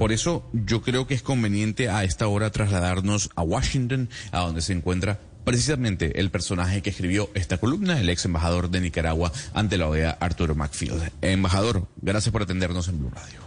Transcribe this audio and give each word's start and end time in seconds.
Por 0.00 0.12
eso 0.12 0.48
yo 0.54 0.80
creo 0.80 1.06
que 1.06 1.12
es 1.12 1.20
conveniente 1.20 1.90
a 1.90 2.04
esta 2.04 2.26
hora 2.26 2.48
trasladarnos 2.48 3.28
a 3.34 3.42
Washington, 3.42 4.08
a 4.32 4.40
donde 4.40 4.62
se 4.62 4.72
encuentra 4.72 5.20
precisamente 5.44 6.20
el 6.20 6.30
personaje 6.30 6.80
que 6.80 6.88
escribió 6.88 7.28
esta 7.34 7.58
columna, 7.58 8.00
el 8.00 8.08
ex 8.08 8.24
embajador 8.24 8.70
de 8.70 8.80
Nicaragua 8.80 9.30
ante 9.52 9.76
la 9.76 9.88
OEA, 9.88 10.12
Arturo 10.12 10.54
Macfield. 10.54 11.12
Embajador, 11.20 11.86
gracias 12.00 12.32
por 12.32 12.40
atendernos 12.40 12.88
en 12.88 12.98
Blue 12.98 13.10
Radio. 13.14 13.40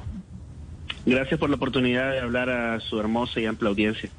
Gracias 1.08 1.40
por 1.40 1.50
la 1.50 1.56
oportunidad 1.56 2.12
de 2.12 2.20
hablar 2.20 2.52
a 2.52 2.80
su 2.82 3.00
hermosa 3.00 3.40
y 3.40 3.48
amplia 3.48 3.70
audiencia. 3.70 4.12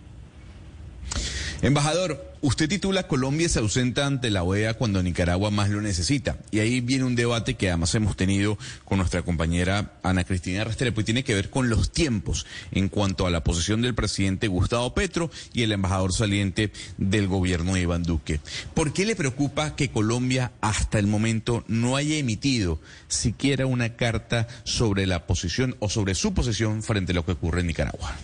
Embajador, 1.64 2.22
usted 2.42 2.68
titula 2.68 3.08
Colombia 3.08 3.48
se 3.48 3.58
ausenta 3.58 4.04
ante 4.04 4.28
la 4.28 4.42
OEA 4.42 4.74
cuando 4.74 5.02
Nicaragua 5.02 5.50
más 5.50 5.70
lo 5.70 5.80
necesita. 5.80 6.36
Y 6.50 6.58
ahí 6.58 6.82
viene 6.82 7.04
un 7.04 7.16
debate 7.16 7.54
que 7.54 7.68
además 7.68 7.94
hemos 7.94 8.16
tenido 8.16 8.58
con 8.84 8.98
nuestra 8.98 9.22
compañera 9.22 9.95
Ana 10.02 10.24
Cristina 10.24 10.62
Restrepo 10.62 11.00
y 11.00 11.04
tiene 11.04 11.24
que 11.24 11.34
ver 11.34 11.48
con 11.48 11.70
los 11.70 11.90
tiempos 11.90 12.45
en 12.70 12.90
cuanto 12.90 13.27
a 13.27 13.30
la 13.30 13.42
posición 13.42 13.80
del 13.80 13.95
presidente 13.95 14.46
Gustavo 14.46 14.92
Petro 14.92 15.30
y 15.55 15.62
el 15.62 15.72
embajador 15.72 16.12
saliente 16.12 16.70
del 16.98 17.28
gobierno 17.28 17.78
Iván 17.78 18.02
Duque. 18.02 18.41
¿Por 18.74 18.92
qué 18.92 19.06
le 19.06 19.16
preocupa 19.16 19.74
que 19.74 19.88
Colombia 19.88 20.52
hasta 20.60 20.98
el 20.98 21.06
momento 21.06 21.64
no 21.66 21.96
haya 21.96 22.16
emitido 22.16 22.78
siquiera 23.08 23.64
una 23.64 23.96
carta 23.96 24.48
sobre 24.64 25.06
la 25.06 25.27
posición 25.27 25.77
o 25.78 25.88
sobre 25.88 26.14
su 26.14 26.34
posición 26.34 26.83
frente 26.83 27.12
a 27.12 27.14
lo 27.14 27.24
que 27.24 27.33
ocurre 27.33 27.62
en 27.62 27.69
Nicaragua? 27.69 28.14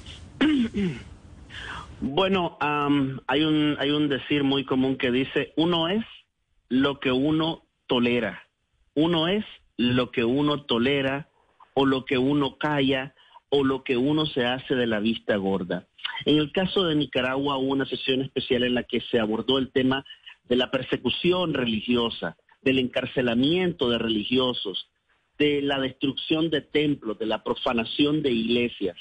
Bueno, 2.02 2.56
hay, 2.60 3.42
un, 3.42 3.76
hay 3.78 3.90
un 3.90 4.08
decir 4.08 4.42
muy 4.42 4.64
común 4.64 4.96
que 4.96 5.10
dice, 5.10 5.52
uno 5.56 5.88
es 5.88 6.04
lo 6.70 6.98
que 6.98 7.12
uno 7.12 7.64
tolera, 7.86 8.42
uno 8.94 9.28
es 9.28 9.44
lo 9.76 10.10
que 10.10 10.24
uno 10.24 10.62
tolera 10.62 11.28
o 11.74 11.84
lo 11.84 12.06
que 12.06 12.16
uno 12.16 12.56
calla 12.56 13.14
o 13.50 13.64
lo 13.64 13.84
que 13.84 13.98
uno 13.98 14.24
se 14.24 14.46
hace 14.46 14.74
de 14.74 14.86
la 14.86 14.98
vista 15.00 15.36
gorda. 15.36 15.88
En 16.24 16.38
el 16.38 16.52
caso 16.52 16.84
de 16.84 16.94
Nicaragua 16.94 17.58
hubo 17.58 17.72
una 17.72 17.86
sesión 17.86 18.22
especial 18.22 18.62
en 18.62 18.74
la 18.74 18.84
que 18.84 19.02
se 19.02 19.18
abordó 19.18 19.58
el 19.58 19.70
tema 19.70 20.04
de 20.48 20.56
la 20.56 20.70
persecución 20.70 21.52
religiosa, 21.52 22.36
del 22.62 22.78
encarcelamiento 22.78 23.90
de 23.90 23.98
religiosos, 23.98 24.88
de 25.38 25.60
la 25.62 25.78
destrucción 25.78 26.50
de 26.50 26.62
templos, 26.62 27.18
de 27.18 27.26
la 27.26 27.42
profanación 27.42 28.22
de 28.22 28.30
iglesias. 28.30 28.96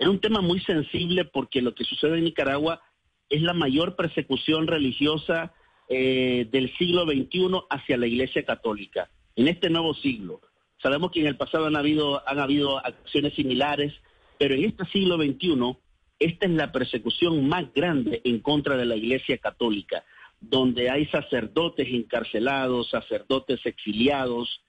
Era 0.00 0.08
un 0.08 0.18
tema 0.18 0.40
muy 0.40 0.60
sensible 0.60 1.26
porque 1.26 1.60
lo 1.60 1.74
que 1.74 1.84
sucede 1.84 2.16
en 2.16 2.24
Nicaragua 2.24 2.80
es 3.28 3.42
la 3.42 3.52
mayor 3.52 3.96
persecución 3.96 4.66
religiosa 4.66 5.52
eh, 5.90 6.48
del 6.50 6.74
siglo 6.78 7.04
XXI 7.04 7.50
hacia 7.68 7.98
la 7.98 8.06
Iglesia 8.06 8.42
Católica, 8.46 9.10
en 9.36 9.46
este 9.46 9.68
nuevo 9.68 9.92
siglo. 9.92 10.40
Sabemos 10.82 11.10
que 11.12 11.20
en 11.20 11.26
el 11.26 11.36
pasado 11.36 11.66
han 11.66 11.76
habido, 11.76 12.26
han 12.26 12.38
habido 12.38 12.78
acciones 12.78 13.34
similares, 13.34 13.92
pero 14.38 14.54
en 14.54 14.64
este 14.64 14.86
siglo 14.86 15.16
XXI 15.16 15.76
esta 16.18 16.46
es 16.46 16.52
la 16.52 16.72
persecución 16.72 17.46
más 17.46 17.70
grande 17.74 18.22
en 18.24 18.40
contra 18.40 18.78
de 18.78 18.86
la 18.86 18.96
Iglesia 18.96 19.36
Católica, 19.36 20.02
donde 20.40 20.88
hay 20.88 21.04
sacerdotes 21.08 21.86
encarcelados, 21.88 22.88
sacerdotes 22.88 23.60
exiliados, 23.66 24.62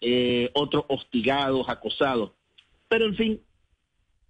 eh, 0.00 0.48
otros 0.54 0.84
hostigados, 0.86 1.68
acosados. 1.68 2.30
Pero 2.88 3.06
en 3.06 3.16
fin, 3.16 3.40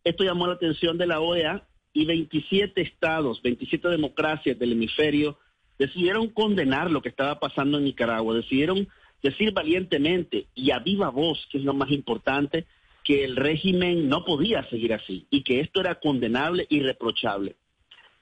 esto 0.06 0.22
llamó 0.22 0.46
la 0.46 0.54
atención 0.54 0.96
de 0.98 1.06
la 1.08 1.20
OEA 1.20 1.66
y 1.92 2.04
27 2.04 2.80
estados, 2.80 3.42
27 3.42 3.88
democracias 3.88 4.56
del 4.56 4.72
hemisferio 4.72 5.36
decidieron 5.80 6.28
condenar 6.28 6.92
lo 6.92 7.02
que 7.02 7.08
estaba 7.08 7.40
pasando 7.40 7.78
en 7.78 7.84
Nicaragua, 7.84 8.36
decidieron 8.36 8.86
decir 9.20 9.52
valientemente 9.52 10.46
y 10.54 10.70
a 10.70 10.78
viva 10.78 11.10
voz, 11.10 11.44
que 11.50 11.58
es 11.58 11.64
lo 11.64 11.74
más 11.74 11.90
importante, 11.90 12.66
que 13.02 13.24
el 13.24 13.34
régimen 13.34 14.08
no 14.08 14.24
podía 14.24 14.68
seguir 14.70 14.94
así 14.94 15.26
y 15.28 15.42
que 15.42 15.58
esto 15.58 15.80
era 15.80 15.96
condenable 15.96 16.66
y 16.70 16.80
reprochable. 16.80 17.56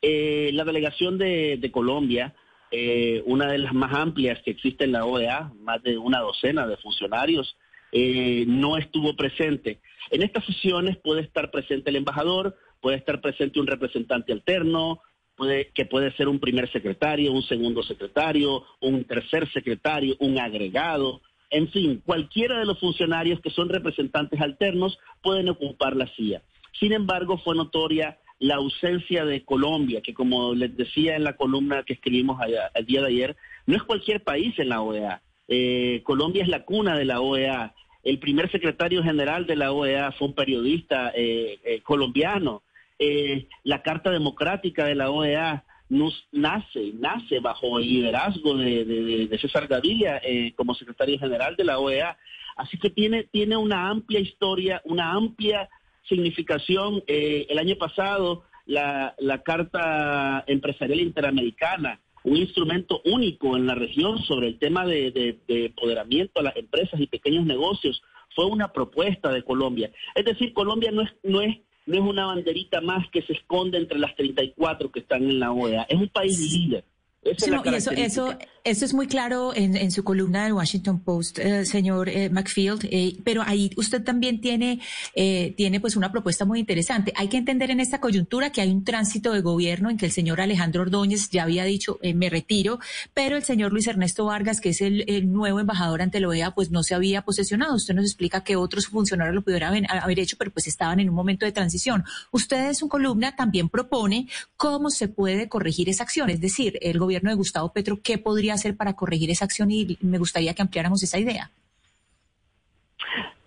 Eh, 0.01 0.51
la 0.55 0.65
delegación 0.65 1.19
de, 1.19 1.71
Colombia, 1.71 2.35
eh, 2.71 3.23
una 3.27 3.53
de 3.53 3.59
las 3.59 3.75
más 3.75 3.95
amplias 3.95 4.41
que 4.43 4.53
existe 4.53 4.85
en 4.85 4.93
la 4.93 5.05
OEA, 5.05 5.53
más 5.61 5.83
de 5.83 5.99
una 5.99 6.21
docena 6.21 6.67
de 6.67 6.79
funcionarios, 6.79 7.57
eh, 7.95 8.45
no 8.47 8.77
estuvo 8.77 9.17
presente. 9.17 9.79
En 10.11 10.23
estas 10.23 10.45
sesiones 10.45 10.99
puede 10.99 11.23
estar 11.23 11.51
presente 11.51 11.91
el 11.91 11.97
embajador, 11.97 12.57
puede 12.81 12.99
estar 12.99 13.21
presente 13.21 13.61
un 13.61 13.67
representante 13.67 14.33
alterno, 14.33 15.01
puede, 15.37 15.69
que 15.69 15.87
puede 15.87 16.13
ser 16.17 16.29
un 16.29 16.41
primer 16.41 16.71
secretario, 16.71 17.33
un 17.33 17.45
segundo 17.45 17.83
secretario, 17.83 18.65
un 18.81 19.05
tercer 19.05 19.51
secretario, 19.53 20.17
un 20.19 20.39
agregado, 20.39 21.23
en 21.55 21.69
fin, 21.69 22.03
cualquiera 22.05 22.59
de 22.59 22.67
los 22.67 22.81
funcionarios 22.81 23.41
que 23.41 23.51
son 23.51 23.69
representantes 23.69 24.41
alternos 24.41 24.99
pueden 25.23 25.49
ocupar 25.49 25.95
la 25.95 26.13
silla. 26.17 26.43
Sin 26.81 26.93
embargo, 26.93 27.39
fue 27.39 27.55
notoria 27.55 28.19
la 28.41 28.57
ausencia 28.57 29.25
de 29.25 29.45
Colombia, 29.45 30.01
que 30.03 30.15
como 30.15 30.53
les 30.53 30.77
decía 30.77 31.15
en 31.15 31.23
la 31.23 31.37
columna 31.37 31.85
que 31.85 31.93
escribimos 31.93 32.41
el 32.75 32.87
día 32.87 33.03
de 33.03 33.07
ayer, 33.07 33.37
no 33.67 33.77
es 33.77 33.85
cualquier 33.85 34.25
país 34.25 34.59
en 34.59 34.71
la 34.71 34.83
OEA. 34.83 35.23
Eh, 35.47 36.01
Colombia 36.03 36.43
es 36.43 36.49
la 36.49 36.65
cuna 36.65 36.97
de 36.97 37.05
la 37.05 37.21
OEA. 37.21 37.73
El 38.05 38.19
primer 38.19 38.51
secretario 38.51 39.03
general 39.03 39.47
de 39.47 39.57
la 39.57 39.73
OEA 39.73 40.13
fue 40.13 40.29
un 40.29 40.35
periodista 40.35 41.11
eh, 41.15 41.59
eh, 41.65 41.81
colombiano. 41.81 42.63
Eh, 42.99 43.49
la 43.65 43.83
Carta 43.83 44.11
Democrática 44.11 44.85
de 44.85 44.95
la 44.95 45.11
OEA 45.11 45.65
nace, 45.89 46.93
nace 46.95 47.41
bajo 47.41 47.79
el 47.79 47.89
liderazgo 47.89 48.57
de, 48.59 49.37
César 49.41 49.67
Gaviria 49.67 50.21
como 50.55 50.75
secretario 50.75 51.19
general 51.19 51.57
de 51.57 51.65
la 51.65 51.79
OEA. 51.79 52.17
Así 52.57 52.79
que 52.79 52.91
tiene, 52.91 53.25
tiene 53.25 53.57
una 53.57 53.89
amplia 53.89 54.21
historia, 54.21 54.83
una 54.85 55.13
amplia 55.13 55.69
significación. 56.07 57.03
el 57.07 57.59
año 57.59 57.77
pasado, 57.77 58.45
la, 58.67 59.15
la 59.19 59.43
Carta 59.43 60.45
Empresarial 60.47 61.01
Interamericana 61.01 62.01
un 62.25 62.37
instrumento 62.37 63.01
único 63.05 63.57
en 63.57 63.67
la 63.67 63.75
región 63.75 64.19
sobre 64.25 64.49
el 64.49 64.59
tema 64.59 64.85
de, 64.85 65.39
empoderamiento 65.47 66.41
a 66.41 66.43
las 66.43 66.57
empresas 66.57 67.01
y 67.01 67.07
pequeños 67.07 67.47
negocios. 67.47 68.03
Fue 68.35 68.47
una 68.47 68.73
propuesta 68.73 69.31
de 69.31 69.45
Colombia. 69.45 69.93
Es 70.15 70.25
decir, 70.25 70.53
Colombia 70.53 70.91
no 70.91 71.03
es, 71.03 71.11
no 71.23 71.41
es, 71.41 71.59
no 71.87 71.95
es 71.95 72.01
una 72.01 72.27
banderita 72.27 72.81
más 72.81 73.09
que 73.11 73.23
se 73.23 73.35
esconde 73.35 73.79
entre 73.79 73.99
las 73.99 74.17
34 74.17 74.91
que 74.91 75.01
están 75.01 75.23
en 75.23 75.39
la 75.39 75.53
OEA. 75.53 75.83
Es 75.89 76.01
un 76.01 76.09
país 76.09 76.39
líder 76.41 76.85
eso, 77.25 77.91
eso, 77.93 78.39
eso 78.65 78.87
es 78.87 78.95
muy 78.95 79.07
claro 79.07 79.53
en, 79.55 79.91
su 79.91 80.05
columna 80.05 80.45
del 80.45 80.55
Washington 80.55 81.01
Post, 81.01 81.39
eh, 81.39 81.67
señor 81.67 82.09
eh, 82.09 82.31
McField, 82.31 82.87
eh, 82.91 83.19
pero 83.23 83.43
ahí 83.43 83.71
usted 83.77 84.03
también 84.03 84.41
tiene, 84.41 84.81
tiene 85.15 85.81
pues 85.81 85.97
una 85.97 86.11
propuesta 86.11 86.47
muy 86.47 86.61
interesante. 86.61 87.13
Hay 87.15 87.29
que 87.29 87.37
entender 87.37 87.71
en 87.71 87.81
esta 87.81 88.01
coyuntura 88.01 88.51
que 88.51 88.63
hay 88.63 88.71
un 88.71 88.83
tránsito 88.83 89.33
de 89.33 89.43
gobierno 89.43 89.91
en 89.91 89.99
que 89.99 90.07
el 90.07 90.13
señor 90.13 90.41
Alejandro 90.41 90.83
Ordóñez 90.83 91.29
ya 91.29 91.43
había 91.43 91.65
dicho 91.65 91.99
me 92.15 92.31
retiro, 92.31 92.79
pero 93.13 93.37
el 93.37 93.45
señor 93.45 93.71
Luis 93.71 93.87
Ernesto 93.87 94.25
Vargas, 94.25 94.63
que 94.63 94.71
es 94.71 94.81
el, 94.81 95.05
nuevo 95.31 95.61
embajador 95.61 96.01
ante 96.01 96.21
la 96.21 96.29
OEA, 96.29 96.55
pues 96.55 96.71
no 96.71 96.83
se 96.83 96.95
había 96.95 97.23
posesionado. 97.23 97.75
Usted 97.75 97.95
nos 97.95 98.07
explica 98.07 98.45
que 98.45 98.57
otros 98.57 98.87
funcionarios 98.87 99.35
lo 99.35 99.43
pudieran 99.43 99.85
haber 99.91 100.21
hecho, 100.21 100.37
pero 100.39 100.51
pues 100.51 100.67
estaban 100.67 101.01
en 101.01 101.11
un 101.11 101.15
momento 101.15 101.45
de 101.45 101.53
transición. 101.53 102.05
Usted 102.31 102.69
en 102.69 102.75
su 102.75 102.89
columna 102.89 103.37
también 103.37 103.69
propone 103.69 104.29
cómo 104.57 104.89
se 104.89 105.09
puede 105.09 105.51
corregir 105.51 105.91
esa 105.91 106.05
acción, 106.05 106.31
es 106.31 106.41
decir, 106.41 106.79
el 106.81 106.99
gobierno 106.99 107.29
de 107.29 107.37
Gustavo 107.37 107.73
Petro, 107.73 108.01
¿qué 108.03 108.17
podría 108.17 108.54
hacer 108.55 108.77
para 108.77 108.95
corregir 108.95 109.31
esa 109.31 109.45
acción? 109.45 109.71
Y 109.71 109.99
me 110.01 110.19
gustaría 110.19 110.55
que 110.55 110.63
ampliáramos 110.63 111.03
esa 111.03 111.19
idea. 111.19 111.51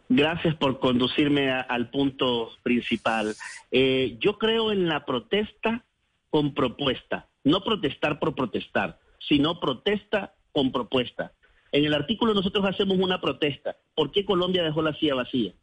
Gracias 0.10 0.56
por 0.56 0.80
conducirme 0.80 1.52
al 1.52 1.90
punto 1.90 2.52
principal. 2.64 3.36
Eh, 3.72 4.18
yo 4.20 4.38
creo 4.38 4.72
en 4.72 4.88
la 4.88 5.06
protesta 5.06 5.84
con 6.30 6.54
propuesta, 6.54 7.28
no 7.44 7.64
protestar 7.64 8.20
por 8.20 8.34
protestar, 8.34 9.00
sino 9.20 9.60
protesta 9.60 10.34
con 10.54 10.72
propuesta. 10.72 11.34
En 11.72 11.84
el 11.84 11.94
artículo 11.94 12.34
nosotros 12.34 12.66
hacemos 12.66 12.98
una 12.98 13.20
protesta. 13.20 13.76
¿Por 13.96 14.12
qué 14.12 14.24
Colombia 14.24 14.64
dejó 14.64 14.82
la 14.82 14.94
silla 14.94 15.16
vacía? 15.16 15.54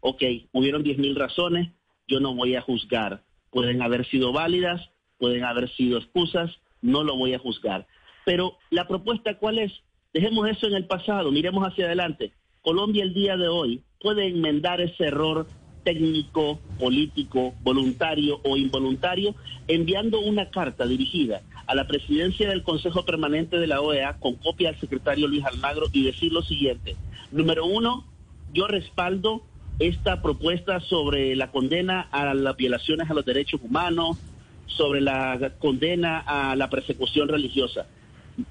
Ok, 0.00 0.22
hubieron 0.52 0.82
10.000 0.82 1.16
razones, 1.16 1.70
yo 2.08 2.18
no 2.18 2.34
voy 2.34 2.56
a 2.56 2.60
juzgar. 2.60 3.22
Pueden 3.50 3.82
haber 3.82 4.04
sido 4.08 4.32
válidas, 4.32 4.90
pueden 5.18 5.44
haber 5.44 5.70
sido 5.74 5.98
excusas, 5.98 6.50
no 6.80 7.04
lo 7.04 7.16
voy 7.16 7.34
a 7.34 7.38
juzgar. 7.38 7.86
Pero 8.24 8.58
la 8.70 8.86
propuesta, 8.86 9.38
¿cuál 9.38 9.58
es? 9.58 9.72
Dejemos 10.12 10.48
eso 10.48 10.66
en 10.66 10.74
el 10.74 10.86
pasado, 10.86 11.32
miremos 11.32 11.66
hacia 11.66 11.86
adelante. 11.86 12.32
Colombia 12.60 13.02
el 13.02 13.14
día 13.14 13.36
de 13.36 13.48
hoy 13.48 13.82
puede 14.00 14.28
enmendar 14.28 14.80
ese 14.80 15.04
error 15.04 15.46
técnico, 15.84 16.60
político, 16.78 17.54
voluntario 17.62 18.40
o 18.44 18.56
involuntario, 18.56 19.34
enviando 19.68 20.20
una 20.20 20.50
carta 20.50 20.86
dirigida 20.86 21.42
a 21.66 21.74
la 21.74 21.86
presidencia 21.86 22.48
del 22.48 22.62
Consejo 22.62 23.04
Permanente 23.04 23.58
de 23.58 23.66
la 23.66 23.80
OEA 23.80 24.18
con 24.18 24.34
copia 24.36 24.68
al 24.68 24.80
secretario 24.80 25.26
Luis 25.26 25.44
Almagro 25.44 25.86
y 25.92 26.04
decir 26.04 26.32
lo 26.32 26.42
siguiente. 26.42 26.96
Número 27.30 27.64
uno, 27.64 28.04
yo 28.52 28.66
respaldo 28.66 29.42
esta 29.78 30.22
propuesta 30.22 30.80
sobre 30.80 31.34
la 31.34 31.50
condena 31.50 32.02
a 32.12 32.34
las 32.34 32.56
violaciones 32.56 33.10
a 33.10 33.14
los 33.14 33.24
derechos 33.24 33.60
humanos, 33.62 34.18
sobre 34.66 35.00
la 35.00 35.52
condena 35.58 36.18
a 36.18 36.54
la 36.56 36.70
persecución 36.70 37.28
religiosa. 37.28 37.86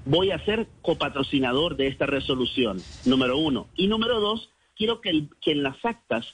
Voy 0.04 0.30
a 0.30 0.44
ser 0.44 0.68
copatrocinador 0.80 1.76
de 1.76 1.88
esta 1.88 2.06
resolución, 2.06 2.78
número 3.04 3.36
uno. 3.38 3.66
Y 3.76 3.88
número 3.88 4.20
dos, 4.20 4.50
quiero 4.76 5.00
que, 5.00 5.10
en 5.10 5.62
las 5.62 5.84
actas 5.84 6.26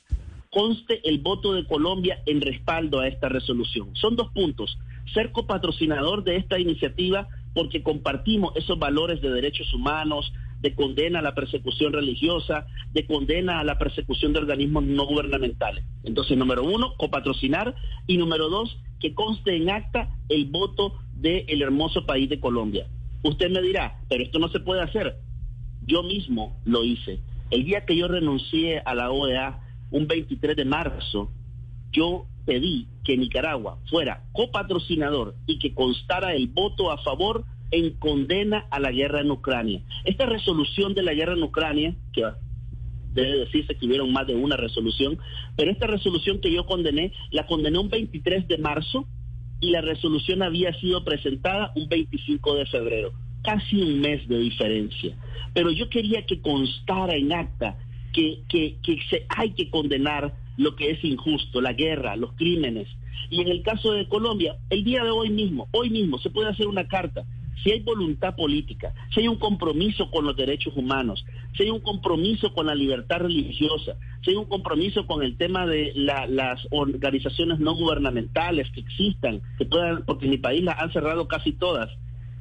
conste 0.50 1.00
el 1.08 1.18
voto 1.18 1.52
de 1.52 1.66
Colombia 1.66 2.22
en 2.26 2.40
respaldo 2.40 3.00
a 3.00 3.08
esta 3.08 3.28
resolución. 3.28 3.94
Son 3.94 4.16
dos 4.16 4.30
puntos. 4.32 4.78
Ser 5.14 5.32
copatrocinador 5.32 6.24
de 6.24 6.36
esta 6.36 6.58
iniciativa 6.58 7.28
porque 7.54 7.82
compartimos 7.82 8.54
esos 8.56 8.78
valores 8.78 9.20
de 9.22 9.30
derechos 9.30 9.72
humanos, 9.72 10.32
de 10.60 10.74
condena 10.74 11.20
a 11.20 11.22
la 11.22 11.34
persecución 11.34 11.92
religiosa, 11.92 12.66
de 12.92 13.06
condena 13.06 13.60
a 13.60 13.64
la 13.64 13.78
persecución 13.78 14.32
de 14.32 14.40
organismos 14.40 14.84
no 14.84 15.06
gubernamentales. 15.06 15.84
Entonces, 16.04 16.36
número 16.36 16.64
uno, 16.64 16.94
copatrocinar 16.96 17.74
y 18.06 18.16
número 18.18 18.48
dos, 18.48 18.76
que 19.00 19.14
conste 19.14 19.56
en 19.56 19.70
acta 19.70 20.10
el 20.28 20.46
voto 20.46 20.98
del 21.14 21.62
hermoso 21.62 22.04
país 22.04 22.28
de 22.28 22.40
Colombia. 22.40 22.86
Usted 23.22 23.50
me 23.50 23.62
dirá, 23.62 24.00
pero 24.08 24.22
esto 24.22 24.38
no 24.38 24.48
se 24.48 24.60
puede 24.60 24.82
hacer. 24.82 25.16
Yo 25.86 26.02
mismo 26.02 26.60
lo 26.64 26.84
hice. 26.84 27.20
El 27.50 27.64
día 27.64 27.84
que 27.84 27.96
yo 27.96 28.08
renuncié 28.08 28.80
a 28.84 28.94
la 28.94 29.10
OEA, 29.10 29.60
un 29.90 30.06
23 30.06 30.56
de 30.56 30.64
marzo, 30.64 31.30
yo 31.90 32.26
pedí 32.44 32.86
que 33.04 33.16
Nicaragua 33.16 33.78
fuera 33.90 34.24
copatrocinador 34.32 35.34
y 35.46 35.58
que 35.58 35.74
constara 35.74 36.34
el 36.34 36.48
voto 36.48 36.90
a 36.90 36.98
favor 36.98 37.44
en 37.70 37.94
condena 37.98 38.66
a 38.70 38.80
la 38.80 38.90
guerra 38.90 39.20
en 39.20 39.30
Ucrania. 39.30 39.82
Esta 40.04 40.26
resolución 40.26 40.94
de 40.94 41.02
la 41.02 41.14
guerra 41.14 41.34
en 41.34 41.42
Ucrania, 41.42 41.94
que 42.12 42.24
debe 43.12 43.38
decirse 43.38 43.74
que 43.74 43.86
hubieron 43.86 44.12
más 44.12 44.26
de 44.26 44.34
una 44.34 44.56
resolución, 44.56 45.18
pero 45.56 45.70
esta 45.70 45.86
resolución 45.86 46.40
que 46.40 46.52
yo 46.52 46.66
condené, 46.66 47.12
la 47.30 47.46
condené 47.46 47.78
un 47.78 47.88
23 47.88 48.46
de 48.48 48.58
marzo 48.58 49.06
y 49.60 49.70
la 49.70 49.80
resolución 49.80 50.42
había 50.42 50.72
sido 50.74 51.04
presentada 51.04 51.72
un 51.74 51.88
25 51.88 52.56
de 52.56 52.66
febrero, 52.66 53.12
casi 53.42 53.80
un 53.80 54.00
mes 54.00 54.26
de 54.28 54.38
diferencia. 54.38 55.16
Pero 55.54 55.70
yo 55.70 55.88
quería 55.88 56.24
que 56.26 56.40
constara 56.40 57.16
en 57.16 57.32
acta 57.32 57.76
que, 58.12 58.78
se, 59.10 59.26
hay 59.28 59.52
que 59.52 59.70
condenar 59.70 60.34
lo 60.56 60.74
que 60.76 60.90
es 60.90 61.04
injusto, 61.04 61.60
la 61.60 61.72
guerra, 61.72 62.16
los 62.16 62.32
crímenes. 62.34 62.88
Y 63.30 63.40
en 63.40 63.48
el 63.48 63.62
caso 63.62 63.92
de 63.92 64.08
Colombia, 64.08 64.56
el 64.70 64.84
día 64.84 65.04
de 65.04 65.10
hoy 65.10 65.30
mismo, 65.30 65.68
hoy 65.72 65.90
mismo 65.90 66.18
se 66.18 66.30
puede 66.30 66.48
hacer 66.50 66.66
una 66.66 66.86
carta 66.88 67.24
si 67.62 67.72
hay 67.72 67.80
voluntad 67.80 68.34
política, 68.36 68.92
si 69.12 69.20
hay 69.20 69.28
un 69.28 69.38
compromiso 69.38 70.10
con 70.10 70.24
los 70.24 70.36
derechos 70.36 70.76
humanos, 70.76 71.24
si 71.56 71.64
hay 71.64 71.70
un 71.70 71.80
compromiso 71.80 72.52
con 72.52 72.66
la 72.66 72.74
libertad 72.74 73.18
religiosa, 73.18 73.96
si 74.22 74.30
hay 74.30 74.36
un 74.36 74.46
compromiso 74.46 75.06
con 75.06 75.22
el 75.22 75.36
tema 75.36 75.66
de 75.66 75.92
las 75.94 76.66
organizaciones 76.70 77.58
no 77.58 77.74
gubernamentales 77.74 78.70
que 78.70 78.80
existan, 78.80 79.40
que 79.58 79.64
puedan, 79.64 80.04
porque 80.04 80.26
en 80.26 80.32
mi 80.32 80.38
país 80.38 80.62
las 80.62 80.78
han 80.78 80.92
cerrado 80.92 81.26
casi 81.28 81.52
todas, 81.52 81.90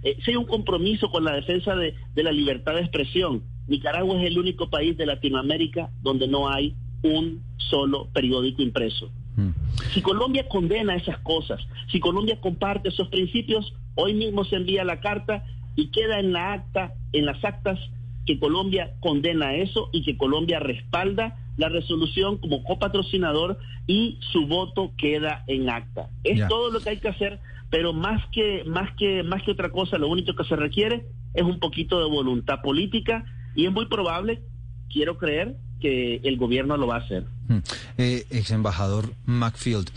eh, 0.04 0.18
si 0.24 0.32
hay 0.32 0.38
un 0.38 0.46
compromiso 0.46 1.10
con 1.10 1.24
la 1.24 1.34
defensa 1.34 1.76
de, 1.76 1.96
de 2.14 2.24
la 2.24 2.32
libertad 2.32 2.76
de 2.76 2.82
expresión, 2.82 3.44
Nicaragua 3.68 4.22
es 4.22 4.28
el 4.28 4.38
único 4.38 4.70
país 4.70 4.96
de 4.96 5.06
Latinoamérica 5.06 5.90
donde 6.02 6.28
no 6.28 6.50
hay 6.50 6.76
un 7.04 7.44
solo 7.58 8.08
periódico 8.14 8.62
impreso. 8.62 9.12
Mm. 9.38 9.50
Si 9.94 10.02
Colombia 10.02 10.48
condena 10.50 10.96
esas 10.96 11.20
cosas, 11.20 11.62
si 11.92 12.00
Colombia 12.00 12.42
comparte 12.42 12.90
esos 12.90 13.08
principios, 13.08 13.74
hoy 13.96 14.14
mismo 14.14 14.44
se 14.44 14.58
envía 14.58 14.84
la 14.84 15.00
carta 15.00 15.46
y 15.76 15.88
queda 15.92 16.20
en 16.20 16.34
la 16.34 16.54
acta, 16.54 16.94
en 17.14 17.26
las 17.26 17.44
actas 17.46 17.80
que 18.26 18.40
Colombia 18.40 18.92
condena 19.00 19.56
eso 19.56 19.90
y 19.94 20.04
que 20.04 20.18
Colombia 20.18 20.60
respalda 20.60 21.38
la 21.56 21.70
resolución 21.70 22.38
como 22.38 22.64
copatrocinador 22.64 23.58
y 23.88 24.20
su 24.32 24.48
voto 24.48 24.92
queda 24.98 25.44
en 25.48 25.70
acta. 25.70 26.10
Es 26.24 26.46
todo 26.48 26.70
lo 26.72 26.82
que 26.82 26.90
hay 26.90 26.98
que 26.98 27.08
hacer, 27.08 27.40
pero 27.70 27.94
más 27.94 28.22
que 28.32 28.64
más 28.66 28.92
que 28.98 29.24
más 29.24 29.44
que 29.44 29.52
otra 29.52 29.72
cosa, 29.72 29.98
lo 29.98 30.10
único 30.10 30.36
que 30.36 30.44
se 30.44 30.56
requiere 30.56 31.06
es 31.34 31.44
un 31.44 31.60
poquito 31.60 32.00
de 32.00 32.10
voluntad 32.10 32.62
política 32.62 33.24
y 33.56 33.66
es 33.66 33.72
muy 33.72 33.86
probable, 33.88 34.42
quiero 34.90 35.18
creer, 35.18 35.56
que 35.80 36.22
el 36.24 36.38
gobierno 36.38 36.76
lo 36.78 36.88
va 36.88 36.96
a 36.96 37.00
hacer. 37.00 37.26
Hmm. 37.48 37.60
Eh, 37.98 38.26
ex 38.30 38.52
embajador 38.52 39.14
Macfield, 39.26 39.90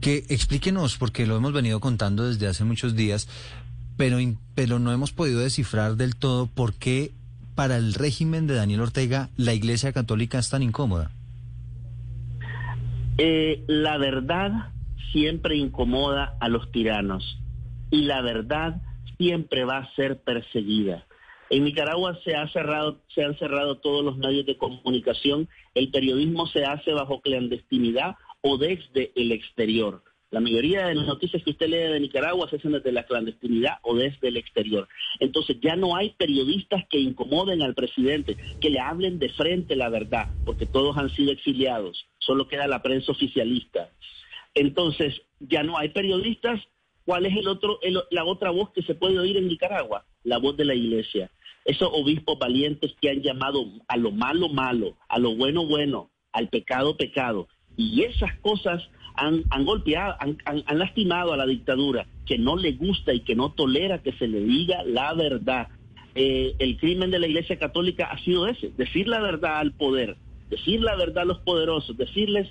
que 0.00 0.24
explíquenos, 0.28 0.98
porque 0.98 1.26
lo 1.26 1.36
hemos 1.36 1.52
venido 1.52 1.80
contando 1.80 2.28
desde 2.28 2.46
hace 2.46 2.64
muchos 2.64 2.94
días, 2.94 3.28
pero, 3.96 4.18
pero 4.54 4.78
no 4.78 4.92
hemos 4.92 5.12
podido 5.12 5.40
descifrar 5.40 5.96
del 5.96 6.16
todo 6.16 6.46
por 6.46 6.74
qué 6.74 7.12
para 7.54 7.76
el 7.76 7.94
régimen 7.94 8.46
de 8.46 8.54
Daniel 8.54 8.82
Ortega 8.82 9.30
la 9.36 9.54
Iglesia 9.54 9.92
Católica 9.92 10.38
es 10.38 10.50
tan 10.50 10.62
incómoda. 10.62 11.10
Eh, 13.18 13.64
la 13.66 13.96
verdad 13.96 14.70
siempre 15.10 15.56
incomoda 15.56 16.36
a 16.38 16.48
los 16.48 16.70
tiranos 16.70 17.38
y 17.90 18.02
la 18.02 18.20
verdad 18.20 18.82
siempre 19.16 19.64
va 19.64 19.78
a 19.78 19.94
ser 19.94 20.20
perseguida. 20.20 21.06
En 21.48 21.62
Nicaragua 21.64 22.18
se, 22.24 22.34
ha 22.34 22.48
cerrado, 22.48 23.00
se 23.14 23.22
han 23.22 23.38
cerrado 23.38 23.78
todos 23.78 24.04
los 24.04 24.16
medios 24.16 24.46
de 24.46 24.56
comunicación, 24.56 25.48
el 25.74 25.90
periodismo 25.90 26.48
se 26.48 26.64
hace 26.64 26.92
bajo 26.92 27.20
clandestinidad 27.20 28.16
o 28.40 28.58
desde 28.58 29.12
el 29.14 29.30
exterior. 29.30 30.02
La 30.30 30.40
mayoría 30.40 30.88
de 30.88 30.96
las 30.96 31.06
noticias 31.06 31.42
que 31.44 31.50
usted 31.50 31.68
lee 31.68 31.92
de 31.92 32.00
Nicaragua 32.00 32.50
se 32.50 32.56
hacen 32.56 32.72
desde 32.72 32.90
la 32.90 33.04
clandestinidad 33.04 33.78
o 33.82 33.94
desde 33.94 34.26
el 34.26 34.36
exterior. 34.36 34.88
Entonces 35.20 35.58
ya 35.60 35.76
no 35.76 35.94
hay 35.94 36.10
periodistas 36.18 36.84
que 36.90 36.98
incomoden 36.98 37.62
al 37.62 37.74
presidente, 37.74 38.36
que 38.60 38.70
le 38.70 38.80
hablen 38.80 39.20
de 39.20 39.28
frente 39.28 39.76
la 39.76 39.88
verdad, 39.88 40.26
porque 40.44 40.66
todos 40.66 40.96
han 40.96 41.10
sido 41.10 41.30
exiliados. 41.30 42.06
Solo 42.18 42.48
queda 42.48 42.66
la 42.66 42.82
prensa 42.82 43.12
oficialista. 43.12 43.88
Entonces 44.54 45.22
ya 45.38 45.62
no 45.62 45.78
hay 45.78 45.90
periodistas. 45.90 46.60
¿Cuál 47.04 47.24
es 47.26 47.36
el 47.36 47.46
otro, 47.46 47.78
la 48.10 48.24
otra 48.24 48.50
voz 48.50 48.72
que 48.72 48.82
se 48.82 48.96
puede 48.96 49.20
oír 49.20 49.36
en 49.36 49.46
Nicaragua? 49.46 50.04
La 50.24 50.38
voz 50.38 50.56
de 50.56 50.64
la 50.64 50.74
iglesia 50.74 51.30
esos 51.66 51.88
obispos 51.92 52.38
valientes 52.38 52.94
que 53.00 53.10
han 53.10 53.22
llamado 53.22 53.66
a 53.88 53.96
lo 53.96 54.12
malo 54.12 54.48
malo, 54.48 54.96
a 55.08 55.18
lo 55.18 55.34
bueno 55.36 55.66
bueno, 55.66 56.10
al 56.32 56.48
pecado 56.48 56.96
pecado. 56.96 57.48
Y 57.76 58.02
esas 58.02 58.38
cosas 58.40 58.82
han, 59.16 59.64
golpeado, 59.64 60.16
han, 60.20 60.78
lastimado 60.78 61.32
a 61.32 61.36
la 61.36 61.46
dictadura, 61.46 62.06
que 62.24 62.38
no 62.38 62.56
le 62.56 62.72
gusta 62.72 63.12
y 63.12 63.20
que 63.20 63.34
no 63.34 63.52
tolera 63.52 64.02
que 64.02 64.12
se 64.12 64.28
le 64.28 64.40
diga 64.40 64.84
la 64.84 65.12
verdad. 65.14 65.68
Eh, 66.14 66.54
el 66.58 66.78
crimen 66.78 67.10
de 67.10 67.18
la 67.18 67.26
Iglesia 67.26 67.58
Católica 67.58 68.06
ha 68.06 68.18
sido 68.18 68.46
ese, 68.46 68.70
decir 68.76 69.08
la 69.08 69.20
verdad 69.20 69.58
al 69.58 69.72
poder, 69.72 70.16
decir 70.48 70.80
la 70.80 70.96
verdad 70.96 71.24
a 71.24 71.26
los 71.26 71.38
poderosos, 71.40 71.96
decirles, 71.96 72.48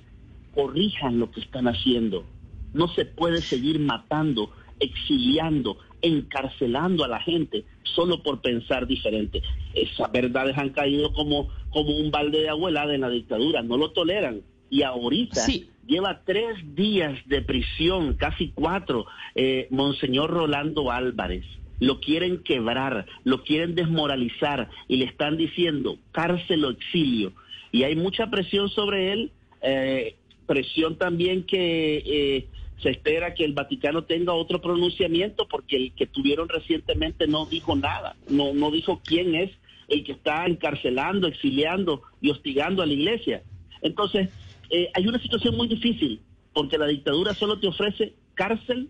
corrijan 0.54 1.20
lo 1.20 1.32
que 1.32 1.42
están 1.42 1.68
haciendo. 1.68 2.26
No 2.74 2.88
se 2.90 3.06
puede 3.06 3.42
seguir 3.42 3.80
matando, 3.80 4.52
exiliando, 4.80 5.78
encarcelando 6.02 7.04
a 7.04 7.08
la 7.08 7.20
gente 7.20 7.66
solo 7.84 8.22
por 8.22 8.42
pensar 8.42 8.88
diferente. 8.88 9.42
Esas 9.74 10.12
verdades 10.12 10.58
han 10.58 10.70
caído 10.70 11.14
como, 11.14 11.50
como 11.70 11.96
un 11.98 12.12
balde 12.12 12.42
de 12.42 12.50
abuelada 12.50 12.94
en 12.94 13.02
la 13.02 13.10
dictadura, 13.10 13.62
no 13.62 13.78
lo 13.78 13.92
toleran. 13.92 14.42
Y 14.70 14.84
ahorita 14.84 15.42
lleva 15.86 16.22
tres 16.26 16.58
días 16.76 17.18
de 17.28 17.42
prisión, 17.42 18.16
casi 18.16 18.52
cuatro, 18.54 19.06
eh, 19.36 19.68
Monseñor 19.70 20.32
Rolando 20.32 20.92
Álvarez. 20.92 21.46
Lo 21.80 22.00
quieren 22.00 22.42
quebrar, 22.44 23.06
lo 23.24 23.44
quieren 23.44 23.76
desmoralizar 23.76 24.70
y 24.88 24.98
le 24.98 25.06
están 25.06 25.38
diciendo 25.38 25.98
cárcel 26.12 26.66
o 26.66 26.72
exilio. 26.72 27.34
Y 27.72 27.84
hay 27.84 27.96
mucha 27.96 28.28
presión 28.28 28.70
sobre 28.70 29.12
él, 29.12 29.32
eh, 29.62 30.16
presión 30.48 30.98
también 30.98 31.44
que 31.44 31.98
eh, 32.06 32.48
se 32.82 32.90
espera 32.90 33.34
que 33.34 33.46
el 33.46 33.54
Vaticano 33.54 34.04
tenga 34.04 34.34
otro 34.34 34.62
pronunciamiento 34.62 35.48
porque 35.48 35.78
el 35.78 35.94
que 35.94 36.08
tuvieron 36.08 36.50
recientemente 36.50 37.28
no 37.28 37.46
dijo 37.46 37.76
nada, 37.76 38.16
no, 38.30 38.54
no 38.54 38.72
dijo 38.72 39.02
quién 39.04 39.36
es 39.36 39.52
el 39.88 40.04
que 40.04 40.14
está 40.14 40.46
encarcelando, 40.46 41.28
exiliando 41.28 42.04
y 42.22 42.32
hostigando 42.32 42.82
a 42.82 42.86
la 42.86 42.94
iglesia. 42.94 43.44
Entonces, 43.82 44.30
eh, 44.70 44.90
hay 44.94 45.08
una 45.08 45.20
situación 45.20 45.56
muy 45.56 45.68
difícil 45.68 46.22
porque 46.54 46.78
la 46.78 46.88
dictadura 46.88 47.34
solo 47.34 47.60
te 47.60 47.68
ofrece 47.68 48.14
cárcel, 48.34 48.90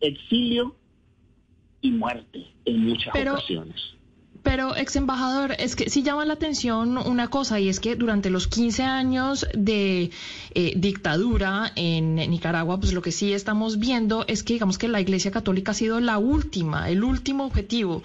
exilio 0.00 0.76
y 1.80 1.90
muerte 1.90 2.46
en 2.64 2.86
muchas 2.86 3.14
ocasiones. 3.14 3.96
Pero, 4.42 4.76
ex 4.76 4.96
embajador, 4.96 5.54
es 5.58 5.76
que 5.76 5.88
sí 5.88 6.02
llama 6.02 6.24
la 6.24 6.34
atención 6.34 6.98
una 6.98 7.28
cosa, 7.28 7.60
y 7.60 7.68
es 7.68 7.78
que 7.78 7.94
durante 7.94 8.28
los 8.28 8.48
15 8.48 8.82
años 8.82 9.46
de 9.54 10.10
eh, 10.54 10.72
dictadura 10.76 11.72
en 11.76 12.16
Nicaragua, 12.16 12.80
pues 12.80 12.92
lo 12.92 13.02
que 13.02 13.12
sí 13.12 13.32
estamos 13.32 13.78
viendo 13.78 14.24
es 14.26 14.42
que, 14.42 14.54
digamos 14.54 14.78
que 14.78 14.88
la 14.88 15.00
Iglesia 15.00 15.30
Católica 15.30 15.70
ha 15.70 15.74
sido 15.74 16.00
la 16.00 16.18
última, 16.18 16.90
el 16.90 17.04
último 17.04 17.44
objetivo 17.44 18.02